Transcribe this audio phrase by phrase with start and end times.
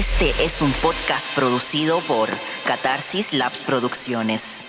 [0.00, 2.30] Este es un podcast producido por
[2.66, 4.64] Catarsis Labs Producciones.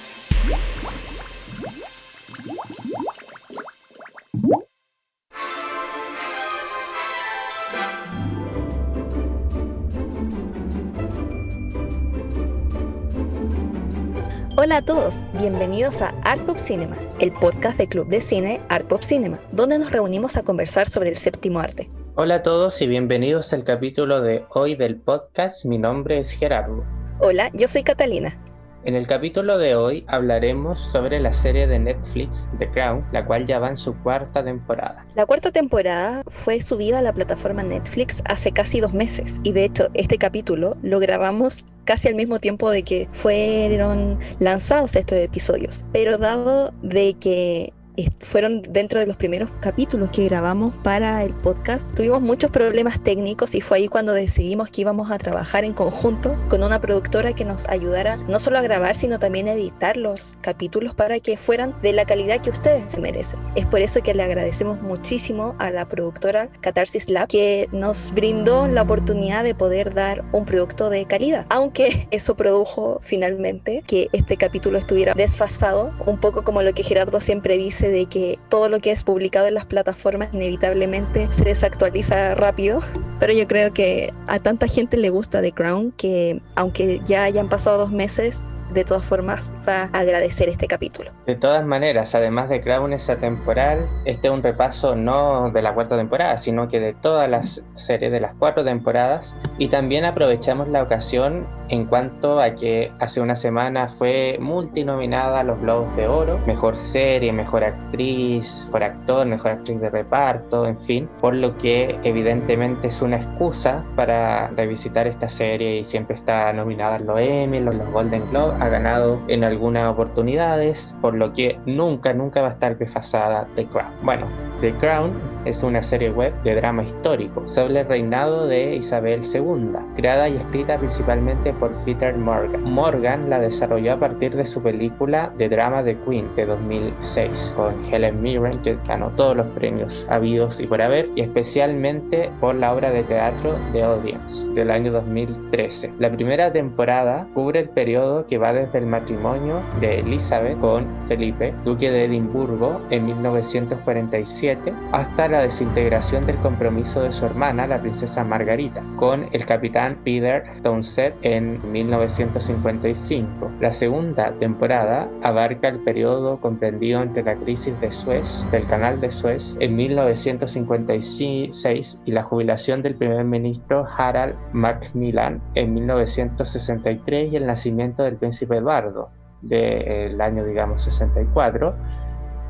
[14.57, 18.85] Hola a todos, bienvenidos a Art Pop Cinema, el podcast del club de cine Art
[18.85, 21.89] Pop Cinema, donde nos reunimos a conversar sobre el séptimo arte.
[22.15, 25.63] Hola a todos y bienvenidos al capítulo de hoy del podcast.
[25.63, 26.83] Mi nombre es Gerardo.
[27.21, 28.37] Hola, yo soy Catalina.
[28.83, 33.45] En el capítulo de hoy hablaremos sobre la serie de Netflix The Crown, la cual
[33.45, 35.05] ya va en su cuarta temporada.
[35.15, 39.63] La cuarta temporada fue subida a la plataforma Netflix hace casi dos meses y de
[39.63, 45.85] hecho este capítulo lo grabamos casi al mismo tiempo de que fueron lanzados estos episodios.
[45.93, 47.71] Pero dado de que
[48.19, 51.91] fueron dentro de los primeros capítulos que grabamos para el podcast.
[51.93, 56.37] Tuvimos muchos problemas técnicos y fue ahí cuando decidimos que íbamos a trabajar en conjunto
[56.49, 60.37] con una productora que nos ayudara no solo a grabar, sino también a editar los
[60.41, 63.39] capítulos para que fueran de la calidad que ustedes se merecen.
[63.55, 68.67] Es por eso que le agradecemos muchísimo a la productora Catarsis Lab que nos brindó
[68.67, 74.37] la oportunidad de poder dar un producto de calidad, aunque eso produjo finalmente que este
[74.37, 78.79] capítulo estuviera desfasado, un poco como lo que Gerardo siempre dice de que todo lo
[78.79, 82.81] que es publicado en las plataformas inevitablemente se desactualiza rápido.
[83.19, 87.49] Pero yo creo que a tanta gente le gusta The Crown que aunque ya hayan
[87.49, 88.43] pasado dos meses,
[88.73, 91.11] de todas formas va a agradecer este capítulo.
[91.25, 95.73] De todas maneras, además de Crown esa temporal, este es un repaso no de la
[95.73, 99.35] cuarta temporada, sino que de todas las series de las cuatro temporadas.
[99.57, 105.43] Y también aprovechamos la ocasión en cuanto a que hace una semana fue multinominada a
[105.43, 110.77] los Globos de Oro, mejor serie, mejor actriz, mejor actor, mejor actriz de reparto, en
[110.79, 116.51] fin, por lo que evidentemente es una excusa para revisitar esta serie y siempre está
[116.51, 121.59] nominada a los Emmy, los Golden Globes ha ganado en algunas oportunidades, por lo que
[121.65, 123.91] nunca, nunca va a estar desfasada The Crown.
[124.03, 124.27] Bueno,
[124.61, 125.11] The Crown
[125.45, 130.37] es una serie web de drama histórico sobre el reinado de Isabel II, creada y
[130.37, 132.63] escrita principalmente por Peter Morgan.
[132.63, 137.83] Morgan la desarrolló a partir de su película de drama The Queen de 2006, con
[137.91, 142.71] Helen Mirren, que ganó todos los premios habidos y por haber, y especialmente por la
[142.71, 145.91] obra de teatro The Audience del año 2013.
[145.97, 151.51] La primera temporada cubre el periodo que va desde el matrimonio de Elizabeth con Felipe,
[151.65, 154.50] duque de Edimburgo, en 1947
[154.91, 160.43] hasta la desintegración del compromiso de su hermana, la princesa Margarita, con el capitán Peter
[160.61, 163.51] Townsend en 1955.
[163.59, 169.11] La segunda temporada abarca el periodo comprendido entre la crisis de Suez, del canal de
[169.11, 177.45] Suez, en 1956 y la jubilación del primer ministro Harald Macmillan en 1963 y el
[177.45, 179.09] nacimiento del príncipe Eduardo
[179.41, 181.75] del año, digamos, 64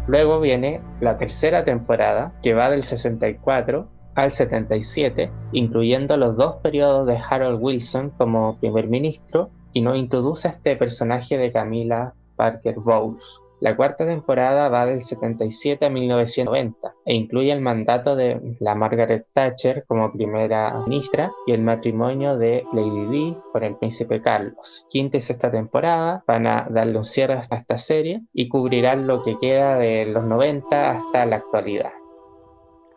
[0.07, 7.07] Luego viene la tercera temporada, que va del 64 al 77, incluyendo los dos periodos
[7.07, 12.75] de Harold Wilson como primer ministro, y nos introduce a este personaje de Camila Parker
[12.75, 13.39] Bowles.
[13.61, 19.27] La cuarta temporada va del 77 a 1990 e incluye el mandato de la Margaret
[19.33, 24.87] Thatcher como primera ministra y el matrimonio de Lady Di con el príncipe Carlos.
[24.89, 29.21] Quinta y sexta temporada van a darle un cierre a esta serie y cubrirán lo
[29.21, 32.00] que queda de los 90 hasta la actualidad.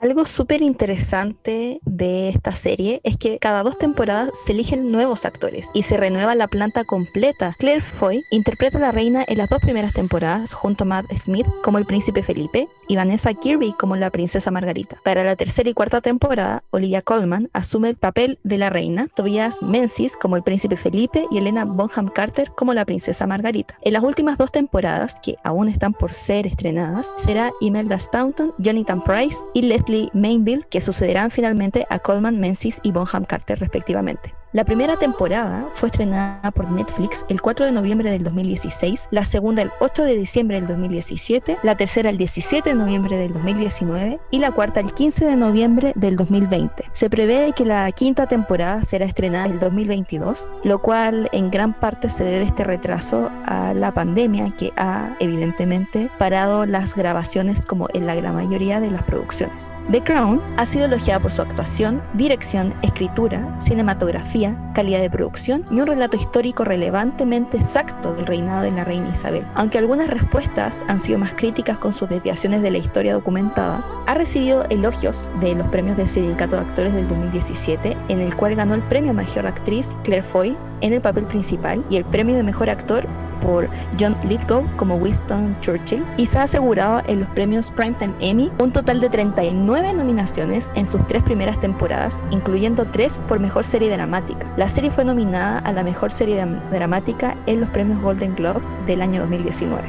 [0.04, 5.70] Algo súper interesante de esta serie es que cada dos temporadas se eligen nuevos actores
[5.72, 7.54] y se renueva la planta completa.
[7.58, 11.46] Claire Foy interpreta a la reina en las dos primeras temporadas junto a Matt Smith
[11.62, 14.98] como el príncipe Felipe y Vanessa Kirby como la princesa Margarita.
[15.02, 19.62] Para la tercera y cuarta temporada, Olivia Colman asume el papel de la reina, Tobias
[19.62, 23.78] Menzies como el príncipe Felipe y Elena Bonham Carter como la princesa Margarita.
[23.80, 29.02] En las últimas dos temporadas, que aún están por ser estrenadas, será Imelda Staunton, Jonathan
[29.02, 34.34] Price y Leslie Mainville, que sucederán finalmente a Coleman Menzies y Bonham Carter respectivamente.
[34.54, 39.62] La primera temporada fue estrenada por Netflix el 4 de noviembre del 2016, la segunda
[39.62, 44.38] el 8 de diciembre del 2017, la tercera el 17 de noviembre del 2019 y
[44.38, 46.84] la cuarta el 15 de noviembre del 2020.
[46.92, 52.08] Se prevé que la quinta temporada será estrenada el 2022, lo cual en gran parte
[52.08, 58.06] se debe este retraso a la pandemia que ha evidentemente parado las grabaciones como en
[58.06, 59.68] la gran mayoría de las producciones.
[59.92, 65.78] The Crown ha sido elogiada por su actuación, dirección, escritura, cinematografía, calidad de producción y
[65.78, 69.46] un relato histórico relevantemente exacto del reinado de la reina Isabel.
[69.54, 74.14] Aunque algunas respuestas han sido más críticas con sus desviaciones de la historia documentada, ha
[74.14, 78.74] recibido elogios de los premios del Sindicato de Actores del 2017, en el cual ganó
[78.74, 82.70] el premio Mejor Actriz Claire Foy en el papel principal y el premio de Mejor
[82.70, 83.06] Actor
[83.40, 88.50] por John Lithgow como Winston Churchill y se ha asegurado en los premios Primetime Emmy
[88.60, 93.90] un total de 39 nominaciones en sus tres primeras temporadas, incluyendo tres por Mejor Serie
[93.90, 94.52] Dramática.
[94.56, 99.02] La serie fue nominada a la Mejor Serie Dramática en los premios Golden Globe del
[99.02, 99.82] año 2019.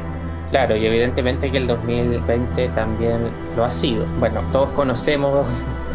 [0.52, 4.06] Claro, y evidentemente que el 2020 también lo ha sido.
[4.20, 5.50] Bueno, todos conocemos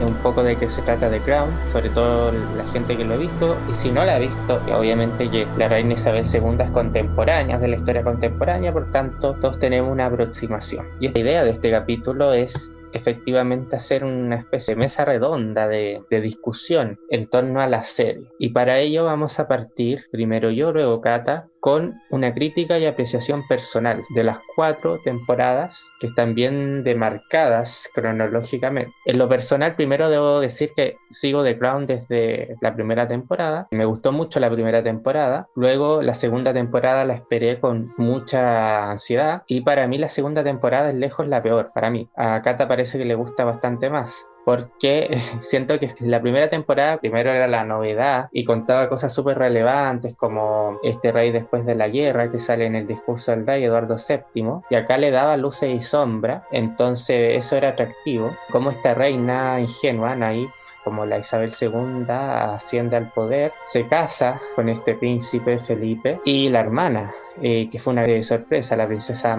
[0.05, 3.19] un poco de qué se trata de Crown, sobre todo la gente que lo ha
[3.19, 7.59] visto, y si no la ha visto, obviamente que la reina Isabel II es contemporánea,
[7.59, 10.87] de la historia contemporánea, por tanto, todos tenemos una aproximación.
[11.01, 16.03] Y esta idea de este capítulo es efectivamente hacer una especie de mesa redonda de,
[16.11, 18.27] discusión en torno a la serie.
[18.39, 23.47] Y para ello vamos a partir, primero yo, luego Cata, con una crítica y apreciación
[23.47, 28.93] personal de las cuatro temporadas que están bien demarcadas cronológicamente.
[29.05, 33.69] En lo personal, primero debo decir que sigo The Crown desde la primera temporada.
[33.71, 35.47] Me gustó mucho la primera temporada.
[35.55, 40.91] Luego la segunda temporada la esperé con mucha ansiedad y para mí la segunda temporada
[40.91, 42.09] es lejos la peor, para mí.
[42.17, 47.31] A Kata parece que le gusta bastante más porque siento que la primera temporada primero
[47.31, 52.33] era la novedad y contaba cosas súper relevantes como este rey después de la guerra
[52.33, 55.81] que sale en el discurso del rey Eduardo VII y acá le daba luces y
[55.81, 60.49] sombra, entonces eso era atractivo, como esta reina ingenua, ahí
[60.83, 66.59] como la Isabel II asciende al poder, se casa con este príncipe Felipe y la
[66.61, 69.35] hermana eh, que fue una sorpresa, la princesa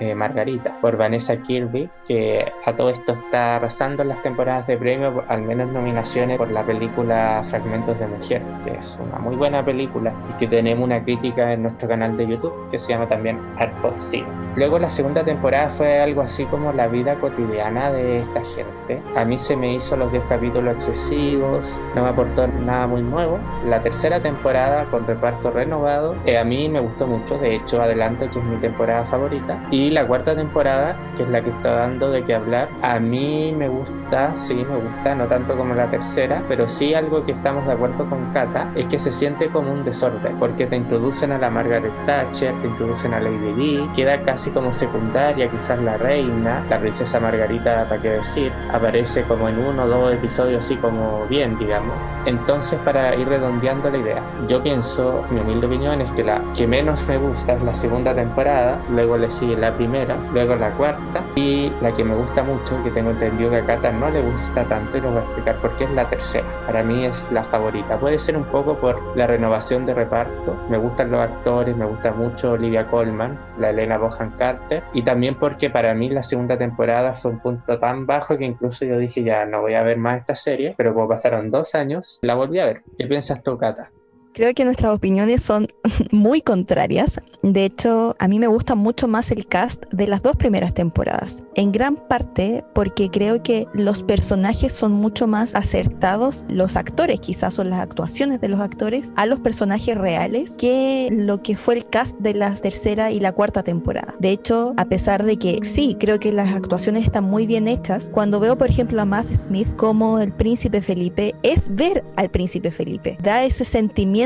[0.00, 4.76] eh, Margarita, por Vanessa Kirby, que a todo esto está arrasando en las temporadas de
[4.76, 9.64] premio, al menos nominaciones por la película Fragmentos de Mujer, que es una muy buena
[9.64, 13.38] película y que tenemos una crítica en nuestro canal de YouTube que se llama también
[13.58, 14.26] Art Cine.
[14.56, 19.02] Luego la segunda temporada fue algo así como la vida cotidiana de esta gente.
[19.14, 23.38] A mí se me hizo los 10 capítulos excesivos, no me aportó nada muy nuevo.
[23.66, 28.30] La tercera temporada con reparto renovado, eh, a mí me gustó mucho de hecho adelanto
[28.30, 29.58] que es mi temporada favorita.
[29.70, 33.54] Y la cuarta temporada, que es la que está dando de qué hablar, a mí
[33.56, 37.66] me gusta, sí, me gusta, no tanto como la tercera, pero sí algo que estamos
[37.66, 41.38] de acuerdo con Kata, es que se siente como un desorden, porque te introducen a
[41.38, 46.62] la Margaret Thatcher, te introducen a Lady Di, queda casi como secundaria, quizás la reina,
[46.68, 51.26] la princesa Margarita, para qué decir, aparece como en uno o dos episodios así como
[51.28, 51.94] bien, digamos.
[52.26, 56.66] Entonces, para ir redondeando la idea, yo pienso, mi humilde opinión es que la que
[56.66, 61.24] menos me gusta es la segunda temporada, luego le sigue la primera, luego la cuarta
[61.36, 64.62] y la que me gusta mucho, que tengo entendido que a Kata no le gusta
[64.64, 66.46] tanto y lo voy a explicar por qué es la tercera.
[66.66, 67.98] Para mí es la favorita.
[67.98, 70.54] Puede ser un poco por la renovación de reparto.
[70.68, 75.34] Me gustan los actores, me gusta mucho Olivia Colman, la Elena Bohan Carter y también
[75.36, 79.22] porque para mí la segunda temporada fue un punto tan bajo que incluso yo dije
[79.22, 82.58] ya no voy a ver más esta serie, pero como pasaron dos años, la volví
[82.58, 82.82] a ver.
[82.98, 83.90] ¿Qué piensas tú, Kata?
[84.34, 85.68] Creo que nuestras opiniones son
[86.12, 87.20] muy contrarias.
[87.42, 91.44] De hecho, a mí me gusta mucho más el cast de las dos primeras temporadas.
[91.54, 97.54] En gran parte porque creo que los personajes son mucho más acertados, los actores quizás
[97.54, 101.86] son las actuaciones de los actores, a los personajes reales que lo que fue el
[101.88, 104.14] cast de la tercera y la cuarta temporada.
[104.18, 108.10] De hecho, a pesar de que sí, creo que las actuaciones están muy bien hechas,
[108.12, 112.70] cuando veo por ejemplo a Matt Smith como el príncipe Felipe, es ver al príncipe
[112.70, 113.16] Felipe.
[113.22, 114.17] Da ese sentimiento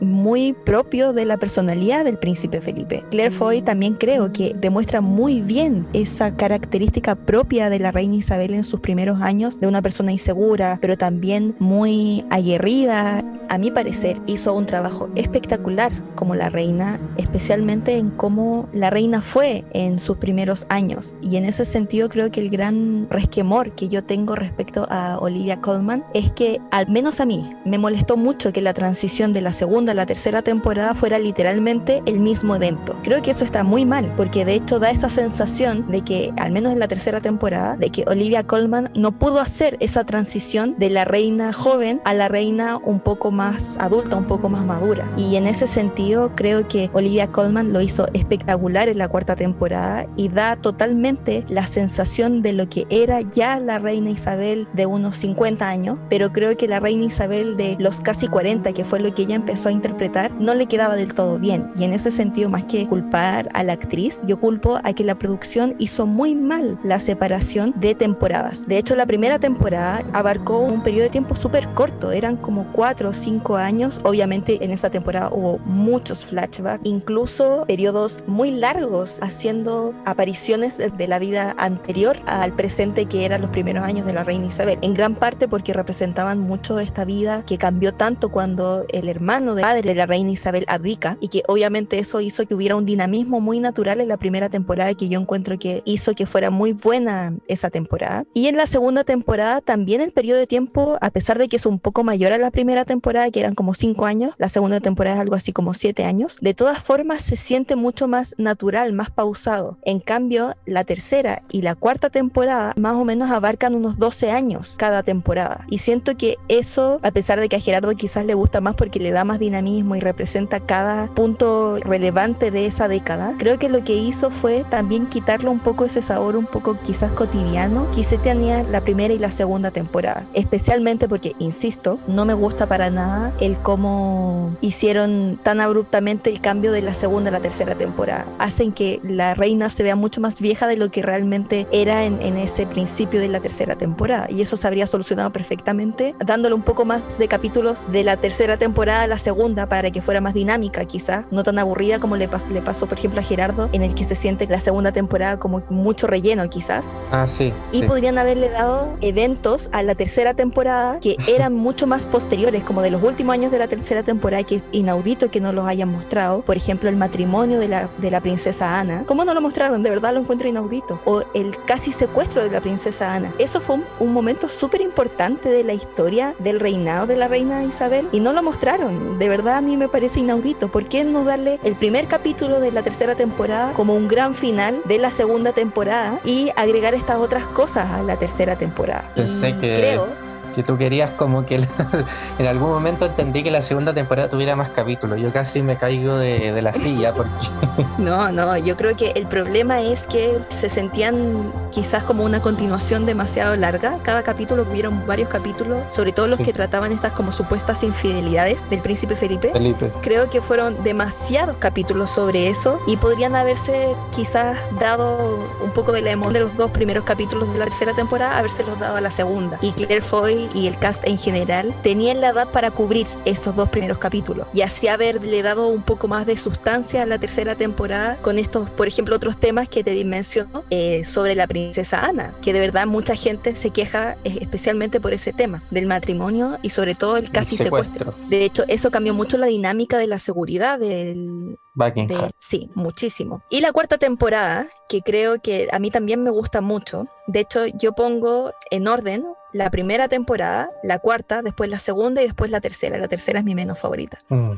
[0.00, 3.04] muy propio de la personalidad del príncipe Felipe.
[3.10, 8.54] Claire Foy también creo que demuestra muy bien esa característica propia de la reina Isabel
[8.54, 13.24] en sus primeros años, de una persona insegura, pero también muy aguerrida.
[13.48, 19.22] A mi parecer hizo un trabajo espectacular como la reina, especialmente en cómo la reina
[19.22, 21.14] fue en sus primeros años.
[21.20, 25.60] Y en ese sentido creo que el gran resquemor que yo tengo respecto a Olivia
[25.60, 29.52] Colman es que al menos a mí me molestó mucho que la transición de la
[29.52, 32.96] segunda a la tercera temporada fuera literalmente el mismo evento.
[33.02, 36.52] Creo que eso está muy mal, porque de hecho da esa sensación de que, al
[36.52, 40.90] menos en la tercera temporada, de que Olivia Colman no pudo hacer esa transición de
[40.90, 45.10] la reina joven a la reina un poco más adulta, un poco más madura.
[45.16, 50.06] Y en ese sentido creo que Olivia Colman lo hizo espectacular en la cuarta temporada
[50.16, 55.16] y da totalmente la sensación de lo que era ya la reina Isabel de unos
[55.16, 59.14] 50 años, pero creo que la reina Isabel de los casi 40, que fue lo
[59.14, 61.70] que ella empezó a interpretar, no le quedaba del todo bien.
[61.76, 65.18] Y en ese sentido, más que culpar a la actriz, yo culpo a que la
[65.18, 68.66] producción hizo muy mal la separación de temporadas.
[68.66, 73.08] De hecho, la primera temporada abarcó un periodo de tiempo súper corto, eran como 4
[73.08, 74.00] o 5 años.
[74.04, 81.18] Obviamente en esa temporada hubo muchos flashbacks, incluso periodos muy largos haciendo apariciones de la
[81.18, 84.78] vida anterior al presente que eran los primeros años de la reina Isabel.
[84.82, 89.62] En gran parte porque representaban mucho esta vida que cambió tanto cuando el hermano de
[89.62, 93.40] padre de la reina Isabel abdica y que obviamente eso hizo que hubiera un dinamismo
[93.40, 97.34] muy natural en la primera temporada que yo encuentro que hizo que fuera muy buena
[97.48, 98.24] esa temporada.
[98.34, 101.66] Y en la segunda temporada también el periodo de tiempo, a pesar de que es
[101.66, 105.16] un poco mayor a la primera temporada, que eran como cinco años, la segunda temporada
[105.16, 109.10] es algo así como siete años, de todas formas se siente mucho más natural, más
[109.10, 109.78] pausado.
[109.82, 114.74] En cambio, la tercera y la cuarta temporada más o menos abarcan unos 12 años
[114.78, 115.66] cada temporada.
[115.68, 119.00] Y siento que eso, a pesar de que a Gerardo quizás le gusta más porque
[119.02, 123.84] le da más dinamismo y representa cada punto relevante de esa década, creo que lo
[123.84, 128.18] que hizo fue también quitarle un poco ese sabor un poco quizás cotidiano que se
[128.18, 130.26] tenía la primera y la segunda temporada.
[130.34, 136.72] Especialmente porque, insisto, no me gusta para nada el cómo hicieron tan abruptamente el cambio
[136.72, 138.26] de la segunda a la tercera temporada.
[138.38, 142.20] Hacen que la reina se vea mucho más vieja de lo que realmente era en,
[142.22, 144.26] en ese principio de la tercera temporada.
[144.30, 148.56] Y eso se habría solucionado perfectamente dándole un poco más de capítulos de la tercera
[148.56, 152.28] temporada a la segunda para que fuera más dinámica quizás, no tan aburrida como le,
[152.28, 155.38] pas le pasó por ejemplo a Gerardo, en el que se siente la segunda temporada
[155.38, 156.92] como mucho relleno quizás.
[157.10, 157.52] Ah, sí.
[157.72, 157.86] Y sí.
[157.86, 162.90] podrían haberle dado eventos a la tercera temporada que eran mucho más posteriores, como de
[162.90, 166.42] los últimos años de la tercera temporada, que es inaudito que no los hayan mostrado.
[166.42, 169.04] Por ejemplo, el matrimonio de la, de la princesa Ana.
[169.06, 169.82] ¿Cómo no lo mostraron?
[169.82, 171.00] De verdad lo encuentro inaudito.
[171.04, 173.32] O el casi secuestro de la princesa Ana.
[173.38, 177.64] Eso fue un, un momento súper importante de la historia del reinado de la reina
[177.64, 178.81] Isabel y no lo mostraron.
[178.88, 180.68] De verdad a mí me parece inaudito.
[180.70, 184.80] ¿Por qué no darle el primer capítulo de la tercera temporada como un gran final
[184.84, 189.10] de la segunda temporada y agregar estas otras cosas a la tercera temporada?
[189.14, 190.06] Pensé y que- creo
[190.52, 191.68] Que tú querías como que la-
[192.38, 195.20] en algún momento entendí que la segunda temporada tuviera más capítulos.
[195.20, 197.30] Yo casi me caigo de, de la silla porque
[197.98, 203.06] No, no, yo creo que el problema es que se sentían quizás como una continuación
[203.06, 203.98] demasiado larga.
[204.02, 206.44] Cada capítulo hubieron varios capítulos, sobre todo los Sí.
[206.44, 209.50] que trataban estas como supuestas infidelidades del príncipe Felipe.
[209.52, 209.92] Felipe.
[210.02, 216.02] Creo que fueron demasiados capítulos sobre eso y podrían haberse quizás dado un poco de
[216.02, 219.10] la emoción de los dos primeros capítulos de la tercera temporada, habérselos dado a la
[219.10, 219.58] segunda.
[219.60, 223.68] Y Claire Foy y el cast en general tenían la edad para cubrir esos dos
[223.68, 228.16] primeros capítulos y así haberle dado un poco más de sustancia a la tercera temporada
[228.22, 232.52] con estos, por ejemplo, otros temas que te menciono eh, sobre la princesa Ana, que
[232.52, 236.94] de verdad mucha gente se queja eh, especialmente por ese tema del matrimonio y sobre
[236.94, 238.12] todo el casi secuestro.
[238.12, 238.28] secuestro.
[238.28, 242.20] De hecho, eso cambió mucho la dinámica de la seguridad del, Buckingham.
[242.26, 243.42] de- sí, muchísimo.
[243.48, 247.04] Y la cuarta temporada, que creo que a mí también me gusta mucho.
[247.26, 252.24] De hecho, yo pongo en orden la primera temporada, la cuarta, después la segunda y
[252.24, 252.98] después la tercera.
[252.98, 254.18] La tercera es mi menos favorita.
[254.28, 254.52] Mm.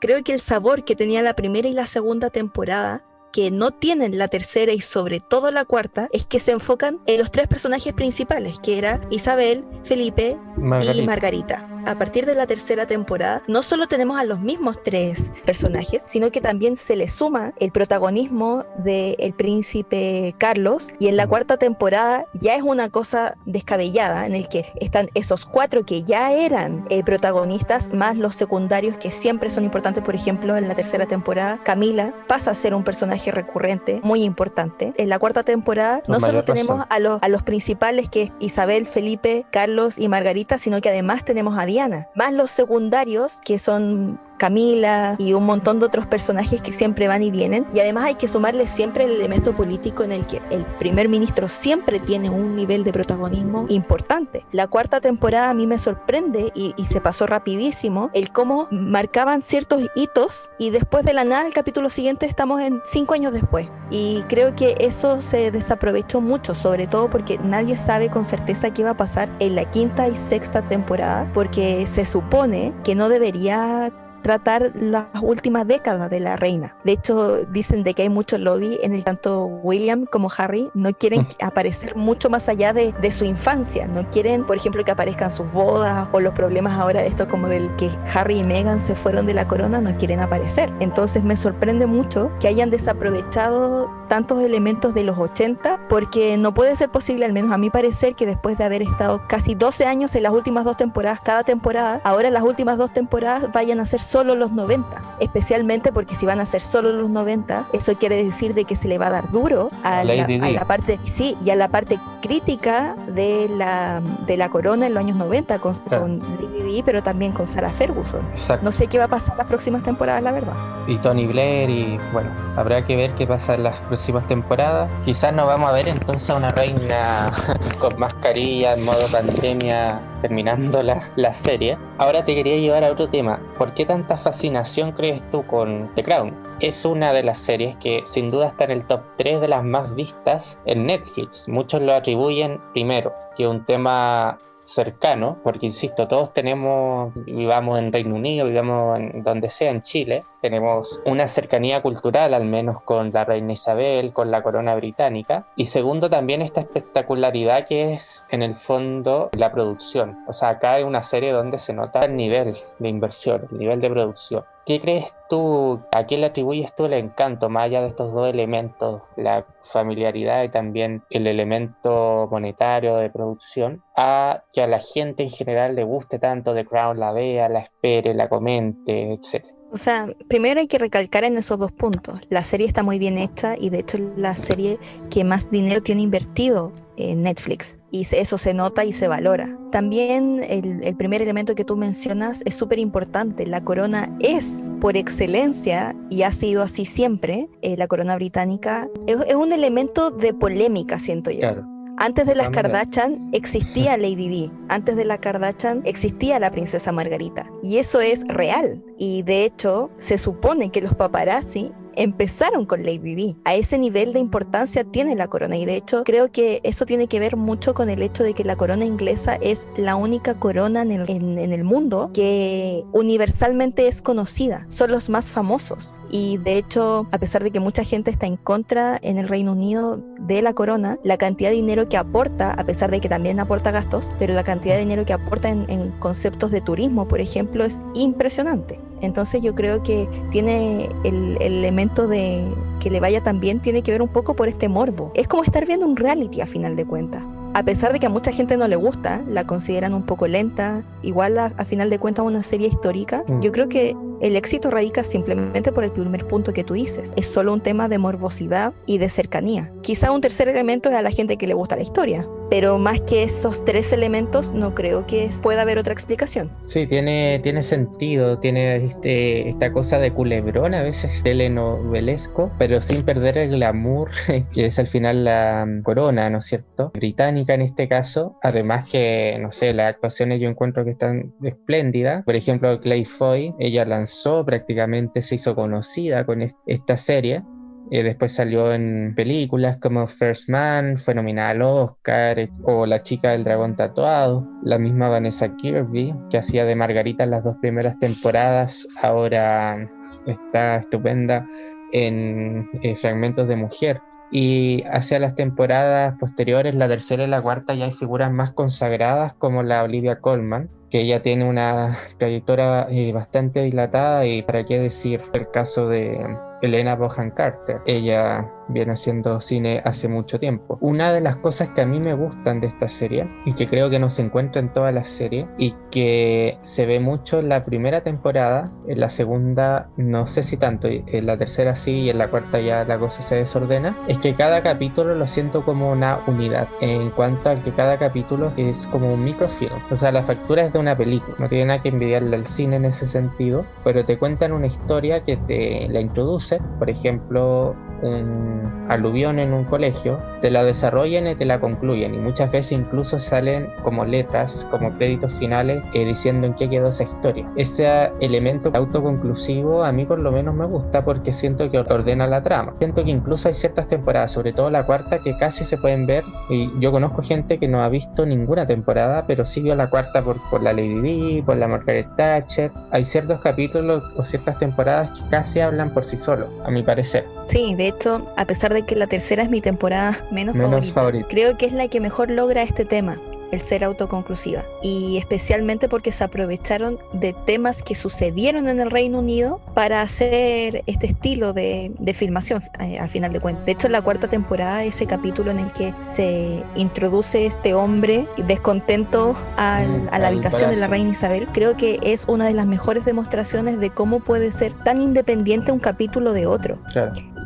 [0.00, 4.18] Creo que el sabor que tenía la primera y la segunda temporada que no tienen
[4.18, 7.92] la tercera y sobre todo la cuarta es que se enfocan en los tres personajes
[7.94, 11.02] principales, que era Isabel, Felipe Margarita.
[11.02, 11.68] y Margarita.
[11.84, 16.30] A partir de la tercera temporada, no solo tenemos a los mismos tres personajes, sino
[16.30, 20.90] que también se le suma el protagonismo del príncipe Carlos.
[21.00, 25.44] Y en la cuarta temporada ya es una cosa descabellada, en el que están esos
[25.44, 30.04] cuatro que ya eran eh, protagonistas, más los secundarios que siempre son importantes.
[30.04, 34.92] Por ejemplo, en la tercera temporada, Camila pasa a ser un personaje recurrente muy importante.
[34.96, 36.86] En la cuarta temporada, no solo tenemos razón.
[36.90, 41.24] a los, a los principales que es Isabel, Felipe, Carlos y Margarita, sino que además
[41.24, 46.60] tenemos a Diana, más los secundarios que son Camila y un montón de otros personajes
[46.60, 47.64] que siempre van y vienen.
[47.72, 51.46] Y además hay que sumarle siempre el elemento político en el que el primer ministro
[51.46, 54.44] siempre tiene un nivel de protagonismo importante.
[54.50, 59.42] La cuarta temporada a mí me sorprende y, y se pasó rapidísimo el cómo marcaban
[59.42, 63.68] ciertos hitos y después de la nada el capítulo siguiente estamos en cinco años después.
[63.90, 68.82] Y creo que eso se desaprovechó mucho, sobre todo porque nadie sabe con certeza qué
[68.82, 73.92] va a pasar en la quinta y sexta temporada, porque se supone que no debería
[74.22, 76.76] tratar las últimas décadas de la reina.
[76.84, 80.92] De hecho, dicen de que hay mucho lobby en el tanto William como Harry no
[80.92, 81.44] quieren mm.
[81.44, 83.86] aparecer mucho más allá de, de, su infancia.
[83.86, 87.48] No quieren, por ejemplo, que aparezcan sus bodas o los problemas ahora de esto como
[87.48, 90.72] del que Harry y Meghan se fueron de la corona, no quieren aparecer.
[90.80, 96.76] Entonces me sorprende mucho que hayan desaprovechado tantos elementos de los 80 porque no puede
[96.76, 100.14] ser posible, al menos a mi parecer, que después de haber estado casi 12 años
[100.14, 104.00] en las últimas dos temporadas, cada temporada, ahora las últimas dos temporadas vayan a ser
[104.12, 105.16] solo los 90.
[105.20, 108.86] Especialmente porque si van a ser solo los 90, eso quiere decir de que se
[108.86, 113.48] le va a dar duro a, la, parte, sí, y a la parte crítica de
[113.48, 117.70] la, de la corona en los años 90 con, Lady Di, pero también con Sarah
[117.70, 118.20] Ferguson.
[118.60, 120.56] No sé qué va a pasar las próximas temporadas, la verdad.
[120.86, 124.90] Y Tony Blair y bueno, habrá que ver qué pasa en las próximas temporadas.
[125.06, 127.32] Quizás no vamos a ver entonces a una reina
[127.78, 131.76] con mascarilla en modo pandemia terminando la, serie.
[131.98, 133.40] Ahora te quería llevar a otro tema.
[133.58, 136.34] ¿Por qué tanta fascinación crees tú con The Crown?
[136.60, 139.64] Es una de las series que sin duda está en el top 3 de las
[139.64, 141.48] más vistas en Netflix.
[141.48, 148.14] Muchos lo atribuyen primero, que un tema cercano, porque insisto, todos tenemos, vivamos en Reino
[148.14, 153.24] Unido, vivamos en donde sea en Chile, tenemos una cercanía cultural al menos con la
[153.24, 158.54] reina Isabel, con la corona británica, y segundo también esta espectacularidad que es en el
[158.54, 162.88] fondo la producción, o sea, acá hay una serie donde se nota el nivel de
[162.88, 164.44] inversión, el nivel de producción.
[164.64, 168.28] ¿Qué crees tú, a quién le atribuyes tú el encanto, más allá de estos dos
[168.28, 175.24] elementos, la familiaridad y también el elemento monetario de producción, a que a la gente
[175.24, 179.52] en general le guste tanto The Crown, la vea, la espere, la comente, etcétera?
[179.72, 182.20] O sea, primero hay que recalcar en esos dos puntos.
[182.28, 184.78] La serie está muy bien hecha y de hecho es la serie
[185.10, 187.78] que más dinero tiene invertido en Netflix.
[187.90, 189.58] Y eso se nota y se valora.
[189.70, 193.46] También el, primer elemento que tú mencionas es súper importante.
[193.46, 199.34] La corona es por excelencia, y ha sido así siempre, eh, la corona británica, es,
[199.34, 201.64] un elemento de polémica, siento yo.
[201.98, 207.50] Antes de las Kardashian existía Lady Di, antes de la Kardashian existía la princesa Margarita.
[207.62, 208.82] Y eso es real.
[208.98, 213.36] Y de hecho, se supone que los paparazzi empezaron con Lady Di.
[213.44, 217.06] A ese nivel de importancia tiene la corona y de hecho creo que eso tiene
[217.08, 220.82] que ver mucho con el hecho de que la corona inglesa es la única corona
[220.82, 224.66] en el, en el mundo que universalmente es conocida.
[224.68, 228.36] Son los más famosos y de hecho, a pesar de que mucha gente está en
[228.36, 232.64] contra en el Reino Unido de la corona, la cantidad de dinero que aporta, a
[232.64, 236.50] pesar de que también aporta gastos, pero la cantidad de dinero que aporta en, conceptos
[236.50, 238.78] de turismo, por ejemplo, es impresionante.
[239.02, 242.42] Entonces yo creo que tiene el, el elemento de
[242.80, 245.12] que le vaya tan bien, tiene que ver un poco por este morbo.
[245.14, 247.22] Es como estar viendo un reality a final de cuentas
[247.54, 250.84] a pesar de que a mucha gente no le gusta, la consideran un poco lenta,
[251.02, 253.40] igual a, final de cuentas una serie histórica, mm.
[253.40, 257.12] yo creo que el éxito radica simplemente por el primer punto que tú dices.
[257.16, 259.72] Es solo un tema de morbosidad y de cercanía.
[259.82, 263.00] Quizá un tercer elemento es a la gente que le gusta la historia, pero más
[263.00, 266.50] que esos tres elementos no creo que pueda haber otra explicación.
[266.66, 273.04] Sí, tiene, tiene sentido, tiene este, esta cosa de culebrón a veces telenovelesco, pero sin
[273.04, 274.10] perder el glamour
[274.52, 276.90] que es al final la mm, corona, ¿no es cierto?
[276.92, 282.22] Británica en este caso, además que, no sé, las actuaciones yo encuentro que están espléndidas.
[282.22, 287.42] Por ejemplo, Clay Foy, ella lanzó prácticamente se hizo conocida con esta serie.
[287.90, 293.02] Eh, después salió en películas como First Man, fue nominada al Oscar, eh, o La
[293.02, 294.46] chica del dragón tatuado.
[294.62, 299.90] La misma Vanessa Kirby, que hacía de Margarita en las dos primeras temporadas, ahora
[300.26, 301.46] está estupenda
[301.92, 304.00] en eh, Fragmentos de Mujer.
[304.30, 309.34] Y hacia las temporadas posteriores, la tercera y la cuarta, ya hay figuras más consagradas
[309.34, 314.78] como la Olivia Colman, que ella tiene una trayectoria eh, bastante dilatada y para qué
[314.78, 316.18] decir el caso de
[316.62, 317.82] Elena Bohan Carter.
[317.86, 320.78] Ella viene haciendo cine hace mucho tiempo.
[320.80, 323.90] Una de las cosas que a mí me gustan de esta serie y que creo
[323.90, 327.64] que no se encuentra en toda la serie y que se ve mucho en la
[327.64, 332.18] primera temporada, en la segunda no sé si tanto, en la tercera sí y en
[332.18, 336.20] la cuarta ya la cosa se desordena, es que cada capítulo lo siento como una
[336.26, 339.72] unidad en cuanto a que cada capítulo es como un microfilm.
[339.90, 342.76] O sea, la factura es de una película, no tiene nada que envidiarle al cine
[342.76, 348.51] en ese sentido, pero te cuentan una historia que te la introduce, por ejemplo, un
[348.88, 353.18] aluvión en un colegio, te la desarrollan y te la concluyen y muchas veces incluso
[353.18, 357.50] salen como letras, como créditos finales eh, diciendo en qué quedó esa historia.
[357.56, 362.42] Ese elemento autoconclusivo a mí por lo menos me gusta porque siento que ordena la
[362.42, 362.74] trama.
[362.78, 366.24] Siento que incluso hay ciertas temporadas, sobre todo la cuarta, que casi se pueden ver
[366.48, 370.22] y yo conozco gente que no ha visto ninguna temporada, pero sí vio la cuarta
[370.22, 372.70] por, por la Lady Di, por la Margaret Thatcher.
[372.90, 377.24] Hay ciertos capítulos o ciertas temporadas que casi hablan por sí solos, a mi parecer.
[377.46, 380.56] Sí, de hecho, a pesar de que la tercera es mi temporada menos,
[380.92, 383.18] favorita, creo que es la que mejor logra este tema
[383.52, 389.18] el ser autoconclusiva y especialmente porque se aprovecharon de temas que sucedieron en el Reino
[389.18, 393.66] Unido para hacer este estilo de, filmación eh, a, final de cuentas.
[393.66, 398.26] De hecho, en la cuarta temporada, ese capítulo en el que se introduce este hombre
[398.38, 402.66] descontento mm, a la habitación de la reina Isabel, creo que es una de las
[402.66, 406.78] mejores demostraciones de cómo puede ser tan independiente un capítulo de otro.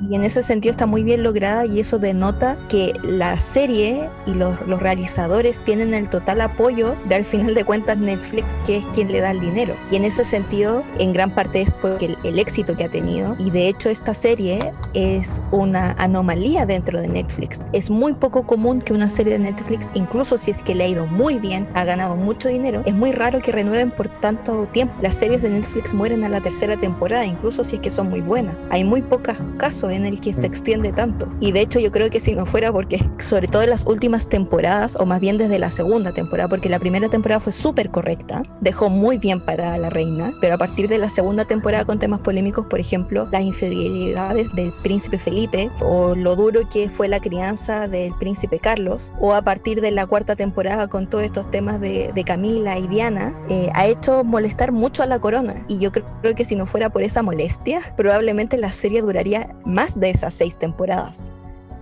[0.08, 4.34] Y en ese sentido está muy bien lograda y eso denota que la serie y
[4.34, 8.86] los, los realizadores tienen el total apoyo de al final de cuentas Netflix, que es
[8.86, 9.74] quien le da el dinero.
[9.90, 13.34] Y en ese sentido, en gran parte es porque el, éxito que ha tenido.
[13.38, 17.64] Y de hecho esta serie es una anomalía dentro de Netflix.
[17.72, 20.88] Es muy poco común que una serie de Netflix, incluso si es que le ha
[20.88, 24.94] ido muy bien, ha ganado mucho dinero, es muy raro que renueven por tanto tiempo.
[25.00, 28.20] Las series de Netflix mueren a la tercera temporada, incluso si es que son muy
[28.20, 28.56] buenas.
[28.70, 31.32] Hay muy pocos casos en el que se extiende tanto.
[31.40, 34.28] Y de hecho yo creo que si no fuera porque, sobre todo en las últimas
[34.28, 38.42] temporadas, o más bien desde la segunda, temporada, porque la primera temporada fue súper correcta,
[38.60, 42.20] dejó muy bien para la reina, pero a partir de la segunda temporada con temas
[42.20, 47.88] polémicos, por ejemplo, las infidelidades del príncipe Felipe o lo duro que fue la crianza
[47.88, 52.12] del príncipe Carlos, o a partir de la cuarta temporada con todos estos temas de,
[52.26, 55.64] Camila y Diana, eh, ha hecho molestar mucho a la corona.
[55.68, 59.54] Y yo creo, creo que si no fuera por esa molestia, probablemente la serie duraría
[59.76, 61.30] más de esas seis temporadas.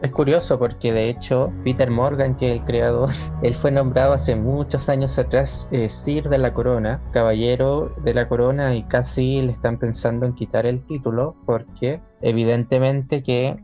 [0.02, 3.08] Es curioso porque de hecho Peter Morgan, que es el creador,
[3.42, 8.28] él fue nombrado hace muchos años atrás eh, Sir de la Corona, caballero de la
[8.28, 13.56] Corona y casi le están pensando en quitar el título porque evidentemente que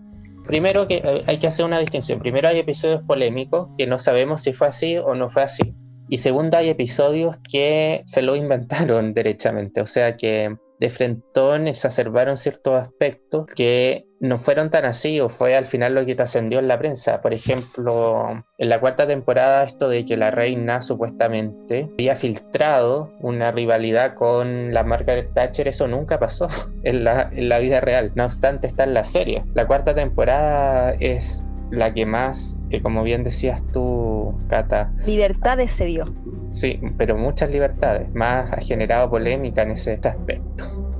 [0.47, 2.21] primero que eh, hay que hacer una distinción.
[2.21, 5.75] Primero hay episodios polémicos que no sabemos si fue así o no fue así.
[6.09, 12.37] Y segundo hay episodios que se lo inventaron derechamente, o sea que de frentón exacerbaron
[12.39, 16.59] ciertos aspectos que no fueron tan así o fue al final lo que te ascendió
[16.59, 17.21] en la prensa.
[17.23, 23.51] Por ejemplo, en la cuarta temporada esto de que la reina supuestamente había filtrado una
[23.51, 26.47] rivalidad con la Margaret Thatcher, eso nunca pasó
[26.85, 28.13] en la, en la vida real.
[28.15, 29.43] No obstante, está en la serie.
[29.55, 34.93] La cuarta temporada es la que más, eh, como bien decías tú, Cata.
[35.07, 36.05] Libertades se dio.
[36.51, 38.13] Sí, pero muchas libertades.
[38.13, 40.50] Más ha generado polémica en ese aspecto.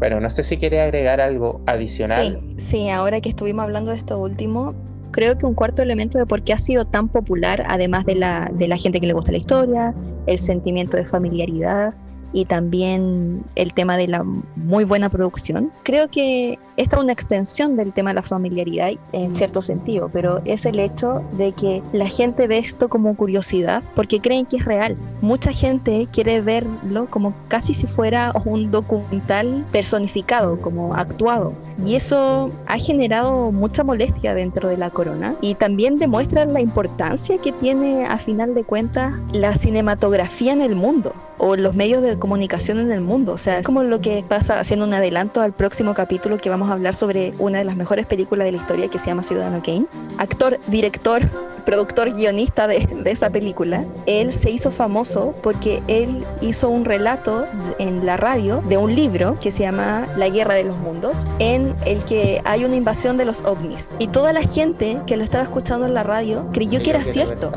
[0.01, 2.41] Pero no sé si quiere agregar algo adicional.
[2.41, 4.75] Sí, sí, ahora que estuvimos hablando de esto último,
[5.11, 8.51] creo que un cuarto elemento de por qué ha sido tan popular, además de la,
[8.53, 9.95] de la gente que le gusta la historia,
[10.27, 11.95] el sentimiento de familiaridad,
[12.33, 14.25] y también el tema de la
[14.57, 15.73] muy buena producción.
[15.83, 20.41] Creo que esta es una extensión del tema de la familiaridad en cierto sentido, pero
[20.45, 24.65] es el hecho de que la gente ve esto como curiosidad porque creen que es
[24.65, 24.97] real.
[25.21, 31.53] Mucha gente quiere verlo como casi si fuera un documental personificado, como actuado.
[31.85, 37.39] Y eso ha generado mucha molestia dentro de la corona y también demuestra la importancia
[37.39, 42.19] que tiene a final de cuentas la cinematografía en el mundo o los medios de
[42.21, 43.33] comunicación en el mundo.
[43.33, 46.71] O sea, es como lo que pasa haciendo un adelanto al próximo capítulo que vamos
[46.71, 49.63] a hablar sobre una de las mejores películas de la historia que se llama Ciudadano
[49.63, 49.87] Kane.
[50.19, 51.29] Actor, director,
[51.65, 53.85] productor, guionista de, de esa película.
[54.07, 57.47] Él se hizo famoso porque él hizo un relato
[57.79, 61.75] en la radio de un libro que se llama La Guerra de los Mundos, en
[61.87, 63.91] el que hay una invasión de los ovnis.
[63.99, 67.53] Y toda la gente que lo estaba escuchando en la radio creyó que era cierto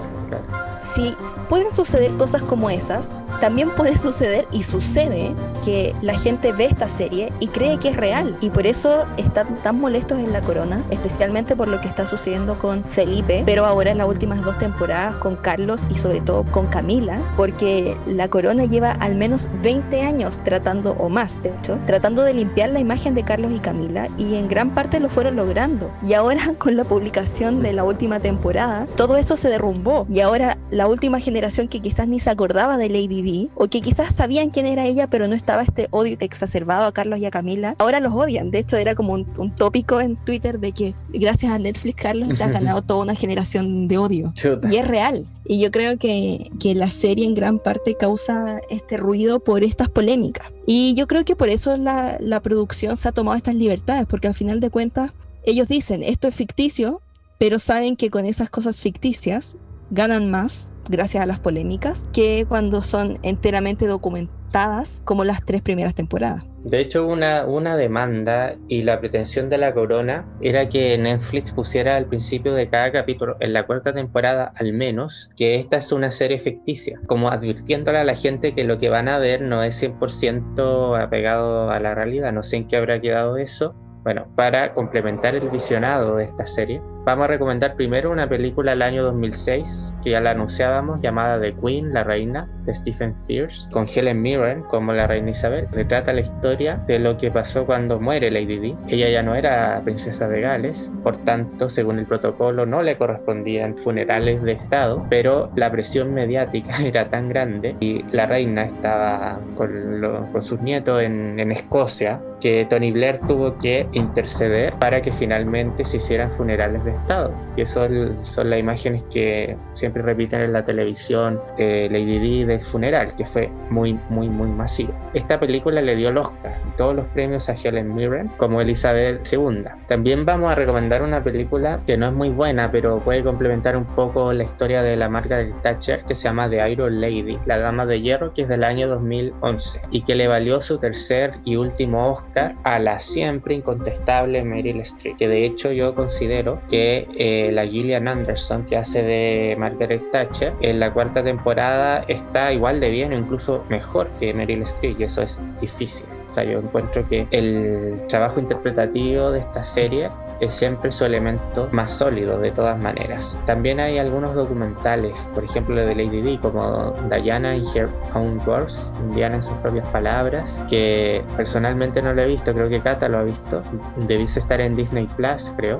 [0.83, 1.15] si
[1.49, 6.87] pueden suceder cosas como esas, también puede suceder y sucede que la gente ve esta
[6.87, 10.83] serie y cree que es real y por eso están tan molestos en la corona,
[10.91, 15.15] especialmente por lo que está sucediendo con Felipe, pero ahora en las últimas dos temporadas
[15.17, 20.41] con Carlos y sobre todo con Camila, porque la corona lleva al menos 20 años
[20.43, 24.35] tratando, o más de hecho, tratando de limpiar la imagen de Carlos y Camila y
[24.35, 25.91] en gran parte lo fueron logrando.
[26.05, 30.57] Y ahora con la publicación de la última temporada, todo eso se derrumbó y ahora
[30.73, 34.49] la última generación que quizás ni se acordaba de Lady D o que quizás sabían
[34.49, 37.99] quién era ella pero no estaba este odio exacerbado a Carlos y a Camila, ahora
[37.99, 38.49] los odian.
[38.49, 42.43] De hecho era como un, tópico en Twitter de que gracias a Netflix Carlos te
[42.43, 44.33] ha ganado toda una generación de odio.
[44.71, 45.27] Y es real.
[45.45, 49.89] Y yo creo que, que la serie en gran parte causa este ruido por estas
[49.89, 50.47] polémicas.
[50.65, 54.27] Y yo creo que por eso la, la producción se ha tomado estas libertades, porque
[54.27, 55.11] al final de cuentas
[55.43, 57.01] ellos dicen, esto es ficticio,
[57.37, 59.57] pero saben que con esas cosas ficticias
[59.93, 65.93] ganan más, gracias a las polémicas, que cuando son enteramente documentadas como las tres primeras
[65.93, 66.43] temporadas.
[66.63, 71.97] De hecho, una, una demanda y la pretensión de la corona era que Netflix pusiera
[71.97, 76.09] al principio de cada capítulo, en la cuarta temporada al menos, que esta es una
[76.09, 79.83] serie ficticia, como advirtiéndole a la gente que lo que van a ver no es
[79.83, 82.31] 100% apegado a la realidad.
[82.31, 83.75] No sé en qué habrá quedado eso.
[84.03, 88.81] Bueno, para complementar el visionado de esta serie, Vamos a recomendar primero una película del
[88.81, 93.87] año 2006 que ya la anunciábamos llamada The Queen, la reina, de Stephen Fierce, con
[93.93, 95.67] Helen Mirren como la reina Isabel.
[95.71, 98.75] Retrata la historia de lo que pasó cuando muere Lady Di.
[98.87, 103.77] Ella ya no era princesa de Gales, por tanto, según el protocolo, no le correspondían
[103.77, 110.29] funerales de Estado, pero la presión mediática era tan grande y la reina estaba con,
[110.31, 115.85] con sus nietos en, en Escocia que Tony Blair tuvo que interceder para que finalmente
[115.85, 117.33] se hicieran funerales de Estado.
[117.55, 117.87] Y eso
[118.23, 123.25] son las imágenes que siempre repiten en la televisión de Lady Di del funeral, que
[123.25, 124.93] fue muy, muy, muy masivo.
[125.13, 129.27] Esta película le dio el Oscar y todos los premios a Helen Mirren como Elizabeth
[129.31, 129.65] II.
[129.87, 133.85] También vamos a recomendar una película que no es muy buena, pero puede complementar un
[133.85, 137.85] poco la historia de la Margaret Thatcher, que se llama The Iron Lady, la Dama
[137.85, 142.09] de Hierro, que es del año 2011 y que le valió su tercer y último
[142.09, 146.82] Oscar a la siempre incontestable Meryl Streep, que de hecho yo considero que
[147.17, 152.79] eh, la Gillian Anderson, que hace de Margaret Thatcher, en la cuarta temporada está igual
[152.79, 156.05] de bien o incluso mejor que Meryl Streep, y eso es difícil.
[156.25, 161.69] O sea, yo encuentro que el trabajo interpretativo de esta serie es siempre su elemento
[161.71, 163.39] más sólido de todas maneras.
[163.45, 168.93] También hay algunos documentales, por ejemplo de Lady Di, como Diana in Her Own Words,
[169.13, 173.19] Diana en sus propias palabras, que personalmente no lo he visto, creo que Kata lo
[173.19, 173.61] ha visto.
[174.07, 175.79] Debiste estar en Disney Plus, creo.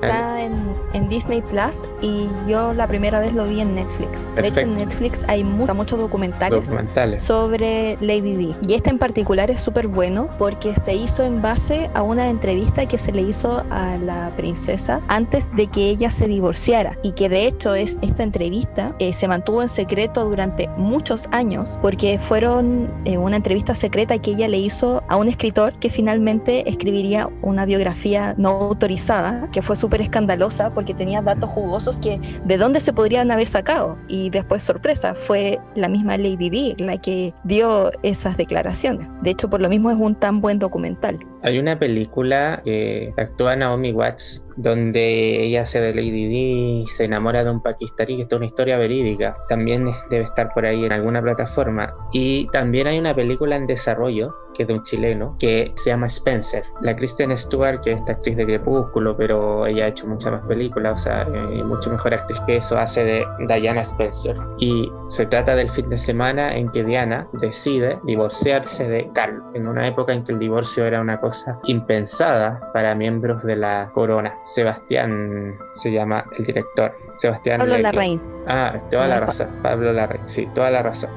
[0.94, 4.28] En, Disney Plus y yo la primera vez lo vi en Netflix.
[4.36, 8.56] De hecho, en Netflix hay muchos documentales, documentales, sobre Lady Di.
[8.68, 12.88] Y este en particular es súper bueno porque se hizo en base a una entrevista
[12.88, 17.30] que se le hizo a la princesa antes de que ella se divorciara y que
[17.30, 22.92] de hecho es, esta entrevista eh, se mantuvo en secreto durante muchos años porque fueron
[23.06, 27.66] eh, una entrevista secreta que ella le hizo a un escritor que finalmente escribiría una
[27.66, 32.94] biografía no autorizada que fue súper escandalosa porque tenía datos jugosos que de dónde se
[32.94, 33.98] podrían haber sacado.
[34.08, 39.08] Y después sorpresa fue la misma Lady Di la que dio esas declaraciones.
[39.22, 43.56] De hecho por lo mismo es un tan buen documental hay una película que actúa
[43.56, 48.34] Naomi Watts donde ella se de Lady Di, se enamora de un pakistaní, que es
[48.34, 49.36] una historia verídica.
[49.50, 51.94] También debe estar por ahí en alguna plataforma.
[52.12, 56.08] Y también hay una película en desarrollo, que es de un chileno, que se llama
[56.08, 56.64] Spencer.
[56.82, 60.46] La Kristen Stewart, que es esta actriz de Crepúsculo, pero ella ha hecho muchas más
[60.46, 64.36] películas, o sea, eh, mucho mejor actriz que eso, hace de Diana Spencer.
[64.60, 69.68] Y se trata del fin de semana en que Diana decide divorciarse de Carl, en
[69.68, 71.33] una época en que el divorcio era una cosa
[71.66, 74.34] impensada para miembros de la corona.
[74.44, 76.92] Sebastián se llama el director.
[77.18, 78.22] Sebastián Pablo Larraín.
[78.48, 79.50] Ah, toda la razón.
[79.62, 81.10] Pablo Larraín, sí, toda la razón.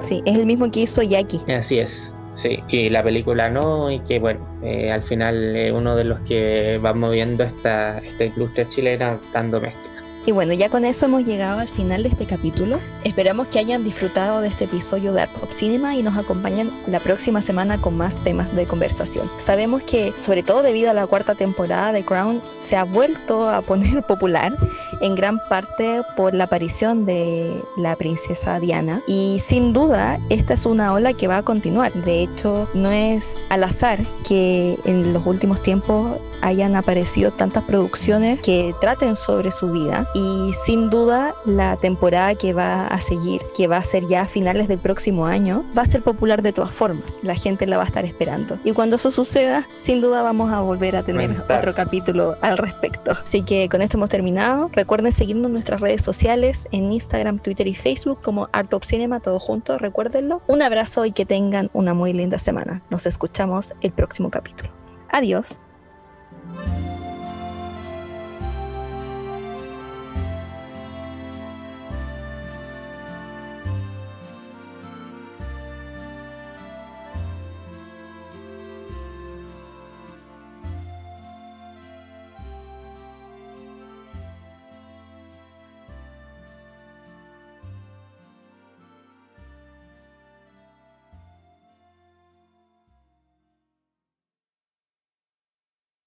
[0.00, 1.40] Sí, es el mismo que hizo Jackie.
[1.52, 2.12] Así es.
[2.34, 6.20] Sí, y la película no, y que bueno, eh, al final es uno de los
[6.20, 9.97] que va moviendo esta, esta industria chilena tan doméstica.
[10.26, 12.78] Y bueno, ya con eso hemos llegado al final de este capítulo.
[13.04, 17.00] Esperamos que hayan disfrutado de este episodio de Art Pop Cinema y nos acompañen la
[17.00, 19.30] próxima semana con más temas de conversación.
[19.38, 23.62] Sabemos que, sobre todo debido a la cuarta temporada de Crown, se ha vuelto a
[23.62, 24.54] poner popular
[25.00, 30.66] en gran parte por la aparición de la princesa Diana y sin duda esta es
[30.66, 31.92] una ola que va a continuar.
[31.92, 38.40] De hecho, no es al azar que en los últimos tiempos hayan aparecido tantas producciones
[38.40, 43.66] que traten sobre su vida y sin duda la temporada que va a seguir, que
[43.66, 46.70] va a ser ya a finales del próximo año, va a ser popular de todas
[46.70, 47.20] formas.
[47.22, 48.58] La gente la va a estar esperando.
[48.64, 53.12] Y cuando eso suceda, sin duda vamos a volver a tener otro capítulo al respecto.
[53.12, 54.70] Así que con esto hemos terminado.
[54.72, 59.20] Recuerden seguirnos en nuestras redes sociales, en Instagram, Twitter y Facebook como Art of Cinema,
[59.20, 60.42] todo junto, recuérdenlo.
[60.46, 62.82] Un abrazo y que tengan una muy linda semana.
[62.90, 64.70] Nos escuchamos el próximo capítulo.
[65.10, 65.66] Adiós.